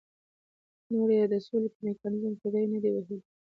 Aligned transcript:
نور 0.91 1.09
یې 1.17 1.23
د 1.31 1.33
سولې 1.45 1.69
په 1.73 1.79
میکانیزم 1.85 2.33
کې 2.39 2.47
ری 2.53 2.63
نه 2.73 2.79
دی 2.83 2.89
وهلی. 2.93 3.17